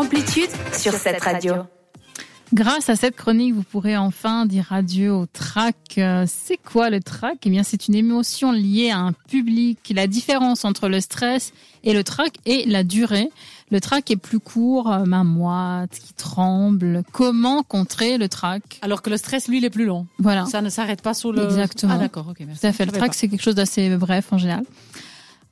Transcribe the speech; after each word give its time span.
Amplitude 0.00 0.48
sur 0.72 0.94
cette 0.94 1.22
radio. 1.22 1.56
Grâce 2.54 2.88
à 2.88 2.96
cette 2.96 3.16
chronique, 3.16 3.52
vous 3.54 3.62
pourrez 3.62 3.98
enfin 3.98 4.46
dire 4.46 4.68
adieu 4.70 5.12
au 5.12 5.26
trac. 5.26 5.76
Euh, 5.98 6.24
c'est 6.26 6.56
quoi 6.56 6.88
le 6.88 7.00
trac? 7.00 7.36
Eh 7.44 7.50
bien, 7.50 7.62
c'est 7.62 7.86
une 7.86 7.94
émotion 7.94 8.50
liée 8.50 8.90
à 8.90 8.96
un 8.96 9.12
public. 9.12 9.92
La 9.94 10.06
différence 10.06 10.64
entre 10.64 10.88
le 10.88 11.02
stress 11.02 11.52
et 11.84 11.92
le 11.92 12.02
trac 12.02 12.32
est 12.46 12.66
la 12.66 12.82
durée. 12.82 13.28
Le 13.70 13.78
trac 13.78 14.10
est 14.10 14.16
plus 14.16 14.40
court, 14.40 14.90
euh, 14.90 15.04
main 15.04 15.22
moite, 15.22 15.90
qui 15.90 16.14
tremble. 16.14 17.02
Comment 17.12 17.62
contrer 17.62 18.16
le 18.16 18.30
trac? 18.30 18.62
Alors 18.80 19.02
que 19.02 19.10
le 19.10 19.18
stress, 19.18 19.48
lui, 19.48 19.58
il 19.58 19.66
est 19.66 19.70
plus 19.70 19.84
long. 19.84 20.06
Voilà. 20.18 20.46
Ça 20.46 20.62
ne 20.62 20.70
s'arrête 20.70 21.02
pas 21.02 21.12
sur 21.12 21.30
le. 21.30 21.44
Exactement. 21.44 21.92
Ah 21.96 21.98
d'accord, 21.98 22.28
ok, 22.30 22.38
merci. 22.46 22.62
Tout 22.62 22.66
à 22.68 22.72
fait. 22.72 22.86
Le 22.86 22.92
trac, 22.92 23.12
c'est 23.12 23.28
quelque 23.28 23.42
chose 23.42 23.54
d'assez 23.54 23.94
bref 23.98 24.32
en 24.32 24.38
général. 24.38 24.64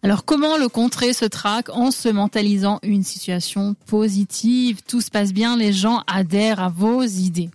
Alors, 0.02 0.24
comment 0.24 0.56
le 0.56 0.68
contrer, 0.68 1.12
ce 1.12 1.24
trac, 1.24 1.70
en 1.70 1.90
se 1.90 2.08
mentalisant 2.08 2.78
une 2.82 3.02
situation 3.02 3.74
positive? 3.86 4.82
Tout 4.86 5.00
se 5.00 5.10
passe 5.10 5.32
bien, 5.32 5.56
les 5.56 5.72
gens 5.72 6.02
adhèrent 6.06 6.60
à 6.60 6.68
vos 6.68 7.02
idées. 7.02 7.50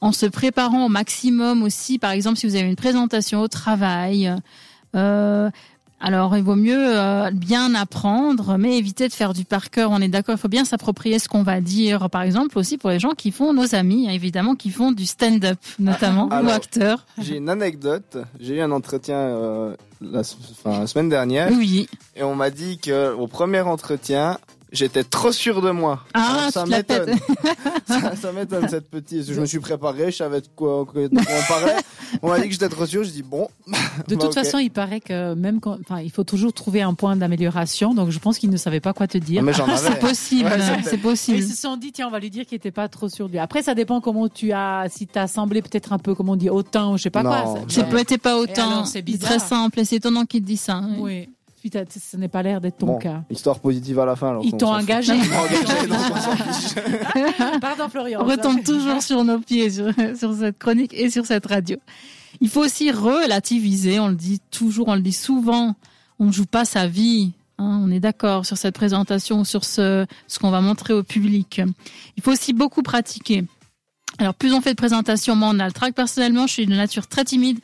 En 0.00 0.12
se 0.12 0.26
préparant 0.26 0.86
au 0.86 0.88
maximum 0.88 1.62
aussi, 1.62 1.98
par 1.98 2.12
exemple, 2.12 2.38
si 2.38 2.46
vous 2.46 2.54
avez 2.54 2.68
une 2.68 2.76
présentation 2.76 3.40
au 3.40 3.48
travail, 3.48 4.32
euh, 4.94 5.50
alors 6.00 6.36
il 6.36 6.42
vaut 6.42 6.56
mieux 6.56 6.98
euh, 6.98 7.30
bien 7.32 7.74
apprendre, 7.74 8.58
mais 8.58 8.76
éviter 8.76 9.08
de 9.08 9.12
faire 9.14 9.32
du 9.32 9.46
par 9.46 9.70
cœur. 9.70 9.90
On 9.90 10.00
est 10.02 10.08
d'accord, 10.08 10.34
il 10.34 10.38
faut 10.38 10.48
bien 10.48 10.66
s'approprier 10.66 11.18
ce 11.18 11.28
qu'on 11.28 11.42
va 11.42 11.62
dire. 11.62 12.10
Par 12.10 12.20
exemple, 12.20 12.58
aussi 12.58 12.76
pour 12.76 12.90
les 12.90 12.98
gens 13.00 13.12
qui 13.12 13.30
font, 13.30 13.54
nos 13.54 13.74
amis, 13.74 14.06
hein, 14.06 14.12
évidemment, 14.12 14.54
qui 14.54 14.68
font 14.70 14.92
du 14.92 15.06
stand-up, 15.06 15.58
notamment, 15.78 16.28
ou 16.28 16.48
acteurs. 16.50 17.06
J'ai 17.18 17.38
une 17.38 17.48
anecdote. 17.48 18.18
J'ai 18.38 18.56
eu 18.56 18.60
un 18.60 18.70
entretien 18.70 19.16
euh, 19.16 19.74
la, 20.12 20.20
enfin, 20.20 20.80
la 20.80 20.86
semaine 20.86 21.08
dernière 21.08 21.48
Oui. 21.50 21.88
et 22.16 22.22
on 22.22 22.34
m'a 22.34 22.50
dit 22.50 22.78
que 22.78 23.12
au 23.14 23.26
premier 23.26 23.60
entretien, 23.60 24.38
j'étais 24.74 25.04
trop 25.04 25.32
sûr 25.32 25.62
de 25.62 25.70
moi. 25.70 26.04
Ah, 26.14 26.48
ça 26.52 26.66
m'étonne. 26.66 27.14
ça 27.86 28.16
ça 28.16 28.32
m'étonne 28.32 28.68
cette 28.68 28.90
petite. 28.90 29.24
Je 29.32 29.40
me 29.40 29.46
suis 29.46 29.60
préparé, 29.60 30.10
je 30.10 30.16
savais 30.16 30.40
de 30.40 30.46
quoi, 30.54 30.84
de 30.94 31.08
quoi 31.08 31.22
on 31.28 31.48
parlait. 31.48 31.76
On 32.22 32.28
m'a 32.28 32.38
dit 32.40 32.46
que 32.46 32.52
j'étais 32.52 32.68
trop 32.68 32.86
sûr. 32.86 33.04
Je 33.04 33.10
dis 33.10 33.22
bon. 33.22 33.48
De 34.08 34.14
Bah, 34.16 34.20
toute 34.24 34.34
façon, 34.34 34.58
il 34.58 34.70
paraît 34.70 35.00
que 35.00 35.34
même 35.34 35.60
quand, 35.60 35.78
enfin, 35.80 36.00
il 36.00 36.10
faut 36.10 36.24
toujours 36.24 36.52
trouver 36.52 36.82
un 36.82 36.94
point 36.94 37.16
d'amélioration. 37.16 37.94
Donc, 37.94 38.10
je 38.10 38.18
pense 38.18 38.38
qu'il 38.38 38.50
ne 38.50 38.56
savait 38.56 38.80
pas 38.80 38.92
quoi 38.92 39.06
te 39.06 39.18
dire. 39.18 39.40
Ah, 39.40 39.44
mais 39.44 39.52
j'en 39.52 39.66
C'est 39.76 39.98
possible, 39.98 40.48
Ouais, 40.48 40.82
c'est 40.84 40.98
possible. 40.98 41.38
Ils 41.38 41.48
se 41.48 41.56
sont 41.60 41.76
dit, 41.76 41.92
tiens, 41.92 42.08
on 42.08 42.10
va 42.10 42.18
lui 42.20 42.30
dire 42.30 42.46
qu'il 42.46 42.56
était 42.56 42.70
pas 42.70 42.88
trop 42.88 43.08
sûr 43.08 43.26
de 43.26 43.32
lui. 43.32 43.38
Après, 43.38 43.62
ça 43.62 43.74
dépend 43.74 44.00
comment 44.00 44.28
tu 44.28 44.52
as, 44.52 44.86
si 44.90 45.06
t'as 45.06 45.26
semblé 45.26 45.62
peut-être 45.62 45.92
un 45.92 45.98
peu, 45.98 46.14
comment 46.14 46.32
on 46.32 46.36
dit, 46.36 46.50
autant 46.50 46.94
ou 46.94 46.98
je 46.98 47.02
sais 47.04 47.10
pas 47.10 47.22
Non, 47.22 47.30
quoi. 47.30 47.60
C'est 47.68 47.88
peut-être 47.88 48.22
pas 48.22 48.36
autant. 48.38 48.84
c'est 48.84 48.94
C'est 48.94 49.02
bizarre. 49.02 49.30
très 49.30 49.38
simple 49.38 49.80
et 49.80 49.84
c'est 49.84 49.96
étonnant 49.96 50.24
qu'il 50.24 50.40
te 50.42 50.46
dise 50.46 50.60
ça. 50.60 50.74
hein. 50.74 50.90
Oui. 50.98 51.28
T'as- 51.70 51.84
ce 51.88 52.16
n'est 52.16 52.28
pas 52.28 52.42
l'air 52.42 52.60
d'être 52.60 52.78
ton 52.78 52.86
Bon, 52.86 52.98
cas. 52.98 53.22
histoire 53.30 53.58
positive 53.60 53.98
à 53.98 54.04
la 54.06 54.16
fin. 54.16 54.30
alors 54.30 54.44
Ils 54.44 54.50
qu'on 54.52 54.56
t'ont 54.58 54.66
s'en 54.66 54.74
fout. 54.74 54.82
engagé. 54.82 55.14
Ils 55.14 55.28
m'ont 55.30 55.36
engagé, 55.38 55.86
donc 55.88 55.98
on 56.12 56.20
s'en 56.20 56.36
fiche. 56.36 56.74
Pardon, 57.60 57.88
Florian. 57.88 58.20
On 58.22 58.24
retombe 58.26 58.62
toujours 58.62 59.02
sur 59.02 59.24
nos 59.24 59.38
pieds 59.38 59.70
sur, 59.70 59.90
sur 60.18 60.34
cette 60.34 60.58
chronique 60.58 60.92
et 60.94 61.10
sur 61.10 61.24
cette 61.26 61.46
radio. 61.46 61.76
Il 62.40 62.48
faut 62.48 62.64
aussi 62.64 62.90
relativiser, 62.90 63.98
on 64.00 64.08
le 64.08 64.14
dit 64.16 64.40
toujours, 64.50 64.88
on 64.88 64.94
le 64.94 65.00
dit 65.00 65.12
souvent, 65.12 65.74
on 66.18 66.26
ne 66.26 66.32
joue 66.32 66.46
pas 66.46 66.64
sa 66.64 66.86
vie. 66.86 67.32
hein, 67.58 67.80
on 67.84 67.90
est 67.90 68.00
d'accord 68.00 68.44
sur 68.44 68.56
cette 68.58 68.74
présentation, 68.74 69.44
sur 69.44 69.64
ce, 69.64 70.04
ce 70.26 70.38
qu'on 70.38 70.50
va 70.50 70.60
montrer 70.60 70.92
au 70.92 71.02
public. 71.02 71.60
Il 72.16 72.22
faut 72.22 72.32
aussi 72.32 72.52
beaucoup 72.52 72.82
pratiquer. 72.82 73.44
Alors, 74.18 74.34
plus 74.34 74.52
on 74.52 74.60
fait 74.60 74.70
de 74.70 74.76
présentations, 74.76 75.34
moins 75.34 75.54
on 75.56 75.58
a 75.60 75.66
le 75.66 75.72
trac. 75.72 75.94
Personnellement, 75.94 76.46
je 76.46 76.52
suis 76.52 76.66
de 76.66 76.74
nature 76.74 77.06
très 77.08 77.24
timide. 77.24 77.58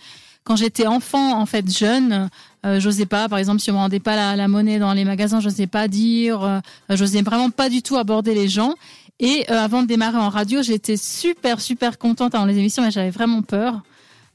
Quand 0.44 0.56
j'étais 0.56 0.86
enfant, 0.86 1.38
en 1.38 1.46
fait, 1.46 1.70
jeune, 1.70 2.30
euh, 2.64 2.80
j'osais 2.80 3.06
pas, 3.06 3.28
par 3.28 3.38
exemple, 3.38 3.60
si 3.60 3.70
on 3.70 3.74
me 3.74 3.78
rendait 3.78 4.00
pas 4.00 4.16
la, 4.16 4.36
la 4.36 4.48
monnaie 4.48 4.78
dans 4.78 4.92
les 4.92 5.04
magasins, 5.04 5.40
j'osais 5.40 5.66
pas 5.66 5.86
dire, 5.86 6.42
euh, 6.42 6.60
j'osais 6.88 7.22
vraiment 7.22 7.50
pas 7.50 7.68
du 7.68 7.82
tout 7.82 7.96
aborder 7.96 8.34
les 8.34 8.48
gens. 8.48 8.74
Et 9.20 9.44
euh, 9.50 9.58
avant 9.58 9.82
de 9.82 9.86
démarrer 9.86 10.16
en 10.16 10.30
radio, 10.30 10.62
j'étais 10.62 10.96
super, 10.96 11.60
super 11.60 11.98
contente 11.98 12.34
avant 12.34 12.46
les 12.46 12.58
émissions, 12.58 12.82
mais 12.82 12.90
j'avais 12.90 13.10
vraiment 13.10 13.42
peur. 13.42 13.82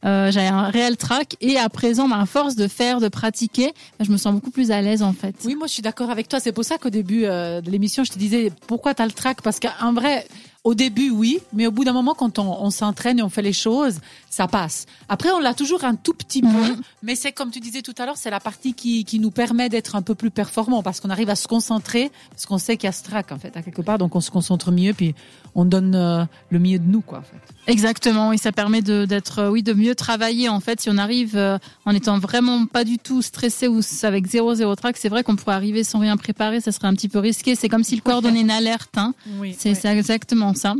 Euh, 0.05 0.29
j'avais 0.29 0.47
un 0.47 0.69
réel 0.69 0.97
trac. 0.97 1.35
Et 1.41 1.57
à 1.57 1.67
présent, 1.69 2.09
à 2.11 2.25
force 2.27 2.55
de 2.55 2.67
faire, 2.67 2.99
de 2.99 3.07
pratiquer, 3.07 3.73
bah, 3.97 4.05
je 4.05 4.11
me 4.11 4.17
sens 4.17 4.33
beaucoup 4.33 4.51
plus 4.51 4.69
à 4.69 4.81
l'aise, 4.81 5.01
en 5.01 5.13
fait. 5.13 5.35
Oui, 5.43 5.55
moi 5.55 5.65
je 5.65 5.73
suis 5.73 5.81
d'accord 5.81 6.11
avec 6.11 6.27
toi. 6.27 6.39
C'est 6.39 6.51
pour 6.51 6.63
ça 6.63 6.77
qu'au 6.77 6.91
début 6.91 7.25
euh, 7.25 7.61
de 7.61 7.71
l'émission, 7.71 8.03
je 8.03 8.11
te 8.11 8.19
disais 8.19 8.51
pourquoi 8.67 8.93
tu 8.93 9.01
as 9.01 9.05
le 9.07 9.11
trac? 9.11 9.41
Parce 9.41 9.59
qu'en 9.59 9.93
vrai, 9.93 10.27
au 10.65 10.73
début, 10.75 11.11
oui, 11.11 11.39
mais 11.53 11.67
au 11.67 11.71
bout 11.71 11.85
d'un 11.85 11.93
moment, 11.93 12.13
quand 12.15 12.39
on, 12.39 12.61
on 12.61 12.71
s'entraîne 12.71 13.19
et 13.19 13.21
on 13.21 13.29
fait 13.29 13.43
les 13.43 13.53
choses, 13.53 13.99
ça 14.29 14.47
passe. 14.47 14.87
Après, 15.07 15.31
on 15.31 15.39
l'a 15.39 15.53
toujours 15.53 15.85
un 15.85 15.95
tout 15.95 16.13
petit 16.13 16.41
peu, 16.41 16.47
Mhm. 16.47 16.81
mais 17.03 17.15
c'est 17.15 17.31
comme 17.31 17.51
tu 17.51 17.59
disais 17.61 17.81
tout 17.83 17.93
à 17.99 18.05
l'heure, 18.05 18.17
c'est 18.17 18.31
la 18.31 18.39
partie 18.39 18.73
qui, 18.73 19.05
qui 19.05 19.19
nous 19.19 19.31
permet 19.31 19.69
d'être 19.69 19.95
un 19.95 20.01
peu 20.01 20.15
plus 20.15 20.31
performant 20.31 20.81
parce 20.83 20.99
qu'on 20.99 21.09
arrive 21.11 21.29
à 21.29 21.35
se 21.35 21.47
concentrer, 21.47 22.11
parce 22.31 22.45
qu'on 22.47 22.57
sait 22.57 22.75
qu'il 22.77 22.87
y 22.87 22.89
a 22.89 22.91
ce 22.91 23.03
trac 23.03 23.31
en 23.31 23.37
fait, 23.37 23.55
à 23.55 23.61
quelque 23.61 23.81
part, 23.83 23.97
donc 23.99 24.15
on 24.15 24.21
se 24.21 24.31
concentre 24.31 24.71
mieux, 24.71 24.93
puis 24.93 25.13
on 25.53 25.63
donne 25.65 25.93
euh, 25.95 26.25
le 26.49 26.59
mieux 26.59 26.79
de 26.79 26.83
nous, 26.85 27.01
quoi, 27.01 27.19
en 27.19 27.21
fait. 27.21 27.71
Exactement, 27.71 28.33
et 28.33 28.37
ça 28.37 28.51
permet 28.51 28.81
de 28.81 29.05
d'être 29.05 29.39
euh, 29.39 29.49
oui 29.49 29.63
de 29.63 29.73
mieux 29.73 29.95
travailler 29.95 30.49
en 30.49 30.59
fait 30.59 30.81
si 30.81 30.89
on 30.91 30.97
arrive 30.97 31.35
euh, 31.35 31.57
en 31.85 31.93
étant 31.95 32.19
vraiment 32.19 32.65
pas 32.67 32.83
du 32.83 32.99
tout 32.99 33.21
stressé 33.23 33.67
ou 33.67 33.79
avec 34.03 34.25
zéro 34.27 34.53
zéro 34.55 34.75
track, 34.75 34.97
c'est 34.97 35.09
vrai 35.09 35.23
qu'on 35.23 35.35
pourrait 35.35 35.55
arriver 35.55 35.83
sans 35.83 35.99
rien 35.99 36.17
préparer, 36.17 36.59
ça 36.61 36.71
serait 36.71 36.87
un 36.87 36.93
petit 36.93 37.09
peu 37.09 37.19
risqué, 37.19 37.55
c'est 37.55 37.69
comme 37.69 37.83
si 37.83 37.95
le 37.95 38.01
corps 38.01 38.21
donnait 38.21 38.41
une 38.41 38.51
alerte 38.51 38.97
hein. 38.97 39.13
Oui, 39.39 39.55
C'est 39.57 39.73
c'est 39.75 39.87
exactement 39.89 40.53
ça. 40.55 40.75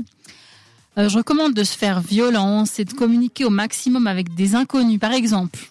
Euh, 0.98 1.10
je 1.10 1.18
recommande 1.18 1.54
de 1.54 1.64
se 1.64 1.78
faire 1.78 2.00
violence 2.02 2.80
et 2.80 2.86
de 2.86 2.94
communiquer 2.94 3.46
au 3.46 3.50
maximum 3.50 4.08
avec 4.08 4.34
des 4.34 4.56
inconnus 4.56 5.00
par 5.00 5.12
exemple. 5.14 5.70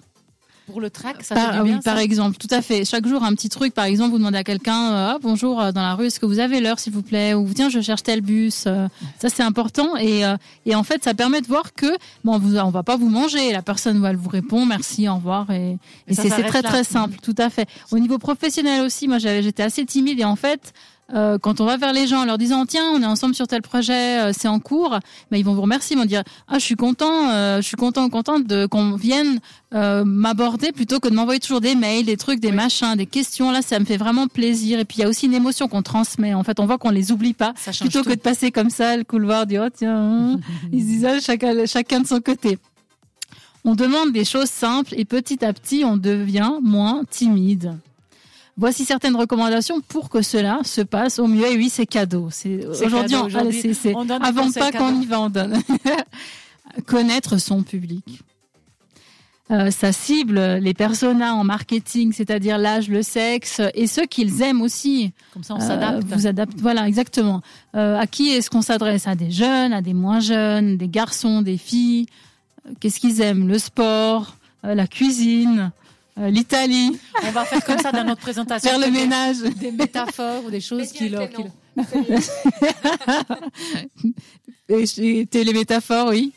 Pour 0.67 0.81
le 0.81 0.89
trac, 0.89 1.23
ça 1.23 1.35
Par, 1.35 1.51
fait 1.51 1.57
du 1.57 1.63
oui, 1.63 1.71
bien, 1.73 1.81
par 1.81 1.99
exemple, 1.99 2.39
tout 2.39 2.49
à 2.51 2.63
fait. 2.63 2.87
Chaque 2.87 3.07
jour, 3.07 3.23
un 3.23 3.35
petit 3.35 3.51
truc. 3.51 3.75
Par 3.75 3.85
exemple, 3.85 4.13
vous 4.13 4.19
demandez 4.19 4.39
à 4.39 4.45
quelqu'un 4.45 4.93
euh, 4.93 5.13
ah, 5.13 5.19
bonjour 5.21 5.61
euh, 5.61 5.73
dans 5.73 5.83
la 5.83 5.95
rue, 5.95 6.07
est-ce 6.07 6.19
que 6.19 6.25
vous 6.25 6.39
avez 6.39 6.61
l'heure, 6.61 6.79
s'il 6.79 6.93
vous 6.93 7.03
plaît? 7.03 7.35
Ou 7.35 7.47
tiens, 7.55 7.69
je 7.69 7.81
cherche 7.83 8.03
tel 8.03 8.23
bus. 8.23 8.65
Euh, 8.67 8.89
ça, 9.21 9.29
c'est 9.29 9.43
important. 9.43 9.95
Et, 9.97 10.25
euh, 10.25 10.37
et 10.65 10.75
en 10.75 10.83
fait, 10.83 11.05
ça 11.05 11.13
permet 11.13 11.43
de 11.43 11.47
voir 11.47 11.75
que 11.75 11.95
bon, 12.25 12.39
vous, 12.39 12.57
on 12.57 12.71
va 12.71 12.83
pas 12.83 12.97
vous 12.97 13.11
manger. 13.11 13.53
La 13.53 13.61
personne 13.61 14.01
va 14.01 14.15
vous 14.15 14.31
répondre 14.31 14.67
merci, 14.67 15.07
au 15.07 15.17
revoir. 15.17 15.51
Et, 15.51 15.77
c'est 16.11 16.31
très 16.31 16.63
là. 16.63 16.69
très 16.71 16.85
simple, 16.85 17.19
tout 17.23 17.37
à 17.37 17.51
fait. 17.51 17.69
Au 17.91 17.99
niveau 17.99 18.17
professionnel 18.17 18.87
aussi, 18.87 19.07
moi, 19.07 19.19
j'étais 19.19 19.63
assez 19.63 19.85
timide 19.85 20.21
et 20.21 20.25
en 20.25 20.37
fait. 20.37 20.73
Euh, 21.13 21.37
quand 21.39 21.61
on 21.61 21.67
va 21.67 21.77
vers 21.77 21.93
les 21.93 22.07
gens 22.07 22.23
en 22.23 22.25
leur 22.25 22.39
disant 22.39 22.65
tiens 22.65 22.91
on 22.95 23.03
est 23.03 23.07
ensemble 23.07 23.35
sur 23.35 23.47
tel 23.47 23.61
projet 23.61 24.21
euh, 24.21 24.33
c'est 24.33 24.49
en 24.49 24.59
cours 24.59 24.99
mais 25.31 25.39
ils 25.39 25.43
vont 25.43 25.53
vous 25.53 25.61
remercier 25.61 25.97
ils 25.97 25.99
vont 25.99 26.07
dire 26.07 26.23
ah 26.49 26.59
je 26.59 26.65
suis 26.65 26.77
content 26.77 27.29
euh, 27.31 27.59
je 27.61 27.67
suis 27.67 27.77
content 27.77 28.09
contente 28.09 28.47
de 28.47 28.65
qu'on 28.67 28.97
vienne 28.97 29.39
m'aborder 30.05 30.71
plutôt 30.71 31.01
que 31.01 31.09
de 31.09 31.15
m'envoyer 31.15 31.41
toujours 31.41 31.61
des 31.61 31.75
mails, 31.75 32.07
des 32.07 32.17
trucs, 32.17 32.39
des 32.39 32.51
Oui. 32.51 32.55
machins, 32.55 32.95
des 32.95 33.07
questions. 33.07 33.51
Là, 33.51 33.61
ça 33.61 33.81
me 33.81 33.85
fait 33.85 33.97
vraiment 33.97 34.29
plaisir. 34.29 34.79
Et 34.79 34.85
puis, 34.85 34.99
il 34.99 35.01
y 35.01 35.05
a 35.05 35.09
aussi 35.09 35.27
une 35.27 35.35
émotion 35.35 35.67
qu'on 35.67 35.83
transmet. 35.83 36.33
En 36.33 36.45
fait, 36.45 36.61
on 36.61 36.67
voit 36.67 36.79
qu'on 36.79 36.91
les 36.91 37.11
oublie 37.11 37.33
pas. 37.35 37.55
Ça 37.57 37.73
Plutôt 37.73 38.03
tout. 38.05 38.11
que 38.11 38.15
de 38.15 38.21
passer 38.21 38.53
comme 38.53 38.71
ça, 38.71 38.97
le 38.97 39.03
couloir, 39.03 39.47
dire, 39.47 39.65
oh, 39.67 39.71
tiens, 39.77 39.97
hein. 39.97 40.41
ils 40.73 40.81
se 40.81 40.87
disent, 40.87 41.05
ah, 41.05 41.19
chacun, 41.19 41.67
chacun 41.67 41.99
de 42.01 42.07
son 42.07 42.21
côté. 42.21 42.57
On 43.65 43.75
demande 43.75 44.13
des 44.13 44.25
choses 44.25 44.49
simples 44.49 44.95
et 44.97 45.05
petit 45.05 45.45
à 45.45 45.53
petit, 45.53 45.85
on 45.85 45.97
devient 45.97 46.53
moins 46.63 47.03
timide. 47.11 47.77
Voici 48.57 48.85
certaines 48.85 49.17
recommandations 49.17 49.81
pour 49.81 50.09
que 50.09 50.23
cela 50.23 50.61
se 50.65 50.81
passe 50.81 51.19
au 51.19 51.27
mieux. 51.27 51.47
Et 51.51 51.57
oui, 51.57 51.69
c'est 51.69 51.87
cadeau. 51.87 52.29
C'est 52.31 52.65
aujourd'hui, 52.67 53.17
des 53.63 53.95
avant 54.23 54.51
pas 54.53 54.71
qu'on 54.71 55.01
y 55.01 55.07
va, 55.07 55.21
on 55.23 55.31
donne. 55.31 55.61
Connaître 56.87 57.39
son 57.39 57.63
public. 57.63 58.21
Euh, 59.51 59.71
ça 59.71 59.93
cible 59.93 60.41
les 60.57 60.73
personas 60.73 61.35
en 61.35 61.45
marketing, 61.45 62.13
c'est-à-dire 62.15 62.57
l'âge, 62.57 62.89
le 62.89 63.03
sexe 63.03 63.61
et 63.75 63.87
ceux 63.87 64.07
qu'ils 64.07 64.41
aiment 64.41 64.63
aussi. 64.63 65.13
Comme 65.35 65.43
ça, 65.43 65.55
on 65.55 65.61
Euh, 65.61 65.67
s'adapte. 65.67 66.05
vous 66.09 66.27
adapte, 66.27 66.59
voilà, 66.61 66.89
exactement. 66.89 67.43
Euh, 67.77 67.99
à 67.99 68.07
qui 68.07 68.31
est-ce 68.31 68.49
qu'on 68.49 68.63
s'adresse? 68.63 69.07
À 69.07 69.15
des 69.15 69.31
jeunes, 69.31 69.75
à 69.75 69.83
des 69.83 69.93
moins 69.93 70.21
jeunes, 70.21 70.79
des 70.79 70.89
garçons, 70.89 71.43
des 71.43 71.59
filles? 71.59 72.07
Euh, 72.67 72.73
Qu'est-ce 72.81 72.99
qu'ils 73.01 73.21
aiment? 73.21 73.47
Le 73.47 73.59
sport, 73.59 74.37
euh, 74.65 74.75
la 74.75 74.87
cuisine, 74.87 75.73
euh, 76.19 76.31
l'Italie, 76.31 76.99
On 77.25 77.31
va 77.31 77.45
faire 77.45 77.65
comme 77.65 77.79
ça 77.79 77.93
dans 77.93 78.05
notre 78.05 78.21
présentation. 78.21 78.71
faire 78.71 78.79
le 78.79 78.91
ménage. 78.91 79.39
Des 79.61 79.73
métaphores 79.73 80.45
ou 80.47 80.51
des 80.51 80.61
choses 80.61 80.93
qui 80.93 81.09
leur. 81.09 81.29
C'était 84.87 85.45
les 85.45 85.53
métaphores, 85.53 86.09
oui. 86.09 86.33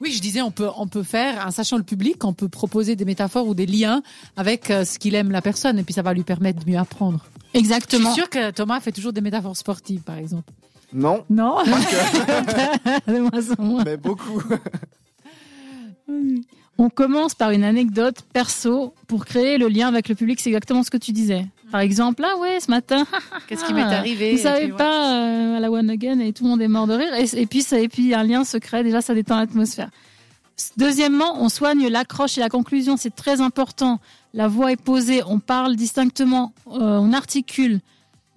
Oui, 0.00 0.12
je 0.12 0.20
disais, 0.20 0.42
on 0.42 0.52
peut, 0.52 0.68
on 0.76 0.86
peut 0.86 1.02
faire, 1.02 1.44
en 1.44 1.50
sachant 1.50 1.76
le 1.76 1.82
public, 1.82 2.24
on 2.24 2.32
peut 2.32 2.48
proposer 2.48 2.94
des 2.94 3.04
métaphores 3.04 3.48
ou 3.48 3.54
des 3.54 3.66
liens 3.66 4.00
avec 4.36 4.70
euh, 4.70 4.84
ce 4.84 4.96
qu'il 4.96 5.16
aime 5.16 5.32
la 5.32 5.42
personne, 5.42 5.76
et 5.78 5.82
puis 5.82 5.92
ça 5.92 6.02
va 6.02 6.14
lui 6.14 6.22
permettre 6.22 6.64
de 6.64 6.70
mieux 6.70 6.78
apprendre. 6.78 7.24
Je 7.52 7.58
Exactement. 7.58 8.12
suis 8.12 8.20
sûre 8.20 8.30
que 8.30 8.52
Thomas 8.52 8.78
fait 8.78 8.92
toujours 8.92 9.12
des 9.12 9.20
métaphores 9.20 9.56
sportives, 9.56 10.02
par 10.02 10.16
exemple. 10.16 10.52
Non, 10.92 11.24
Non 11.28 11.56
De 13.08 13.18
moins 13.18 13.50
en 13.58 13.62
moins. 13.62 13.84
mais 13.84 13.96
beaucoup. 13.96 14.40
On 16.80 16.90
commence 16.90 17.34
par 17.34 17.50
une 17.50 17.64
anecdote 17.64 18.22
perso 18.32 18.94
pour 19.08 19.24
créer 19.26 19.58
le 19.58 19.66
lien 19.66 19.88
avec 19.88 20.08
le 20.08 20.14
public. 20.14 20.38
C'est 20.40 20.50
exactement 20.50 20.84
ce 20.84 20.90
que 20.90 20.96
tu 20.96 21.10
disais. 21.12 21.44
Par 21.72 21.80
exemple, 21.80 22.24
ah 22.24 22.38
ouais, 22.38 22.60
ce 22.60 22.70
matin, 22.70 23.04
Qu'est-ce 23.48 23.64
qui 23.64 23.74
m'est 23.74 23.82
arrivé 23.82 24.32
vous 24.32 24.38
savez 24.42 24.62
puis, 24.64 24.72
ouais. 24.72 24.78
pas 24.78 25.12
euh, 25.12 25.56
à 25.56 25.60
la 25.60 25.70
One 25.70 25.90
Again 25.90 26.20
et 26.20 26.32
tout 26.32 26.44
le 26.44 26.50
monde 26.50 26.62
est 26.62 26.68
mort 26.68 26.86
de 26.86 26.94
rire. 26.94 27.12
Et, 27.14 27.40
et 27.42 27.46
puis 27.46 27.62
ça, 27.62 27.80
et 27.80 27.88
puis 27.88 28.14
un 28.14 28.22
lien 28.22 28.44
se 28.44 28.56
crée. 28.58 28.84
Déjà, 28.84 29.00
ça 29.00 29.12
détend 29.14 29.38
l'atmosphère. 29.38 29.90
Deuxièmement, 30.76 31.42
on 31.42 31.48
soigne 31.48 31.88
l'accroche 31.88 32.38
et 32.38 32.40
la 32.40 32.48
conclusion. 32.48 32.96
C'est 32.96 33.14
très 33.14 33.40
important. 33.40 34.00
La 34.32 34.48
voix 34.48 34.72
est 34.72 34.80
posée. 34.80 35.22
On 35.26 35.40
parle 35.40 35.76
distinctement. 35.76 36.52
euh, 36.68 36.98
on 36.98 37.12
articule. 37.12 37.80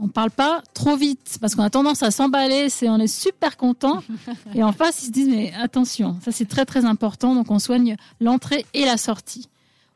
On 0.03 0.07
parle 0.07 0.31
pas 0.31 0.61
trop 0.73 0.95
vite 0.97 1.37
parce 1.39 1.53
qu'on 1.55 1.63
a 1.63 1.69
tendance 1.69 2.01
à 2.03 2.09
s'emballer, 2.11 2.69
c'est 2.69 2.89
on 2.89 2.97
est 2.97 3.05
super 3.07 3.55
content 3.55 4.01
et 4.55 4.63
en 4.63 4.71
face 4.71 5.03
ils 5.03 5.05
se 5.07 5.11
disent 5.11 5.29
mais 5.29 5.53
attention, 5.53 6.17
ça 6.25 6.31
c'est 6.31 6.47
très 6.47 6.65
très 6.65 6.85
important 6.85 7.35
donc 7.35 7.51
on 7.51 7.59
soigne 7.59 7.95
l'entrée 8.19 8.65
et 8.73 8.83
la 8.85 8.97
sortie. 8.97 9.47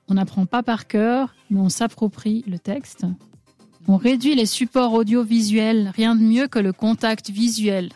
On 0.08 0.14
n'apprend 0.14 0.46
pas 0.46 0.62
par 0.62 0.86
cœur, 0.86 1.34
mais 1.50 1.60
on 1.60 1.70
s'approprie 1.70 2.44
le 2.48 2.60
texte. 2.60 3.06
On 3.88 3.98
réduit 3.98 4.36
les 4.36 4.46
supports 4.46 4.94
audiovisuels, 4.94 5.92
rien 5.96 6.16
de 6.16 6.22
mieux 6.22 6.48
que 6.48 6.60
le 6.60 6.74
contact 6.74 7.32
visuel. 7.32 7.90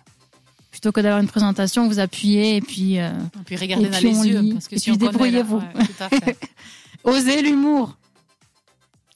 Plutôt 0.71 0.91
que 0.91 1.01
d'avoir 1.01 1.19
une 1.21 1.27
présentation, 1.27 1.87
vous 1.87 1.99
appuyez 1.99 2.55
et 2.55 2.61
puis 2.61 2.99
euh, 2.99 3.11
Et 3.11 3.43
puis 3.45 3.55
regardez 3.55 3.85
Et 3.85 3.89
dans 3.89 3.97
puis 3.97 4.11
les 4.11 4.27
yeux. 4.27 4.39
lit. 4.39 4.53
Parce 4.53 4.67
que 4.67 4.75
Et 4.75 4.79
si 4.79 4.89
puis 4.89 4.97
débrouillez-vous. 4.97 5.57
ouais, 5.57 6.37
oser 7.03 7.41
l'humour. 7.43 7.95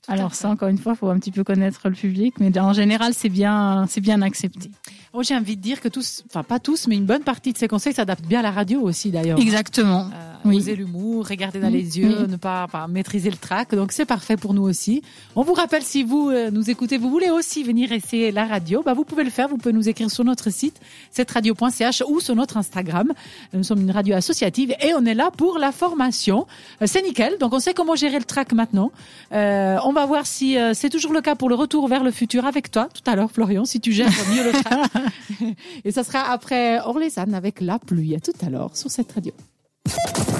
Alors 0.07 0.35
ça, 0.35 0.49
encore 0.49 0.67
une 0.67 0.77
fois, 0.77 0.95
faut 0.95 1.09
un 1.09 1.17
petit 1.17 1.31
peu 1.31 1.43
connaître 1.43 1.87
le 1.87 1.95
public, 1.95 2.35
mais 2.39 2.57
en 2.59 2.73
général, 2.73 3.13
c'est 3.13 3.29
bien, 3.29 3.85
c'est 3.87 4.01
bien 4.01 4.21
accepté. 4.21 4.69
Moi, 5.13 5.23
j'ai 5.23 5.35
envie 5.35 5.55
de 5.55 5.61
dire 5.61 5.79
que 5.79 5.87
tous, 5.87 6.23
enfin 6.27 6.43
pas 6.43 6.59
tous, 6.59 6.87
mais 6.87 6.95
une 6.95 7.05
bonne 7.05 7.23
partie 7.23 7.53
de 7.53 7.57
ces 7.57 7.67
conseils 7.67 7.93
s'adaptent 7.93 8.25
bien 8.25 8.39
à 8.39 8.43
la 8.43 8.51
radio 8.51 8.81
aussi 8.81 9.11
d'ailleurs. 9.11 9.39
Exactement. 9.39 10.09
Euh, 10.13 10.32
Oui. 10.45 10.57
Oser 10.57 10.75
l'humour, 10.75 11.27
regarder 11.27 11.59
dans 11.59 11.69
les 11.69 11.99
yeux, 11.99 12.17
oui. 12.21 12.27
ne 12.31 12.35
pas, 12.37 12.67
pas 12.67 12.87
maîtriser 12.87 13.29
le 13.29 13.37
trac. 13.37 13.73
Donc 13.75 13.91
c'est 13.91 14.05
parfait 14.05 14.37
pour 14.37 14.53
nous 14.53 14.63
aussi. 14.63 15.01
On 15.35 15.43
vous 15.43 15.53
rappelle 15.53 15.83
si 15.83 16.03
vous 16.03 16.29
euh, 16.29 16.51
nous 16.51 16.69
écoutez, 16.69 16.97
vous 16.97 17.09
voulez 17.09 17.29
aussi 17.29 17.63
venir 17.63 17.91
essayer 17.91 18.31
la 18.31 18.45
radio, 18.45 18.83
bah 18.83 18.93
vous 18.93 19.05
pouvez 19.05 19.23
le 19.23 19.29
faire. 19.29 19.47
Vous 19.47 19.57
pouvez 19.57 19.73
nous 19.73 19.89
écrire 19.89 20.11
sur 20.11 20.23
notre 20.23 20.49
site 20.49 20.79
cetteradio.ch 21.11 22.03
ou 22.07 22.19
sur 22.19 22.35
notre 22.35 22.57
Instagram. 22.57 23.11
Nous 23.53 23.63
sommes 23.63 23.81
une 23.81 23.91
radio 23.91 24.15
associative 24.15 24.73
et 24.81 24.93
on 24.95 25.05
est 25.05 25.13
là 25.13 25.31
pour 25.31 25.57
la 25.57 25.71
formation. 25.71 26.47
Euh, 26.81 26.85
c'est 26.87 27.01
nickel. 27.01 27.37
Donc 27.39 27.53
on 27.53 27.59
sait 27.59 27.73
comment 27.73 27.95
gérer 27.95 28.19
le 28.19 28.25
trac 28.25 28.53
maintenant. 28.53 28.91
Euh, 29.31 29.77
on 29.83 29.93
va 29.93 30.05
voir 30.05 30.25
si 30.25 30.57
euh, 30.57 30.73
c'est 30.73 30.89
toujours 30.89 31.13
le 31.13 31.21
cas 31.21 31.35
pour 31.35 31.49
le 31.49 31.55
retour 31.55 31.87
vers 31.87 32.03
le 32.03 32.11
futur 32.11 32.45
avec 32.45 32.71
toi 32.71 32.89
tout 32.93 33.09
à 33.09 33.15
l'heure, 33.15 33.31
Florian, 33.31 33.65
si 33.65 33.79
tu 33.79 33.91
gères 33.91 34.09
mieux 34.31 34.43
le 34.43 34.51
trac. 34.51 34.91
et 35.85 35.91
ça 35.91 36.03
sera 36.03 36.31
après 36.31 36.79
Orlésanne 36.81 37.33
avec 37.33 37.61
la 37.61 37.79
pluie. 37.79 38.15
À 38.15 38.19
tout 38.19 38.33
à 38.45 38.49
l'heure 38.49 38.75
sur 38.75 38.91
cette 38.91 39.11
radio. 39.11 39.33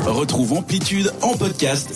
Retrouve 0.06 0.54
Amplitude 0.60 1.12
en 1.22 1.36
podcast 1.36 1.94